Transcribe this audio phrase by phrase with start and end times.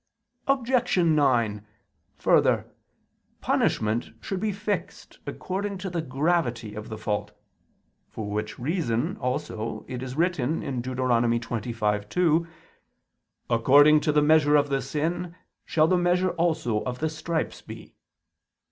[0.47, 1.63] Objection 9:
[2.15, 2.65] Further,
[3.39, 7.33] punishment should be fixed according to the gravity of the fault:
[8.09, 10.95] for which reason also it is written (Deut.
[10.97, 12.47] 25:2):
[13.47, 15.35] "According to the measure of the sin,
[15.65, 17.93] shall the measure also of the stripes be."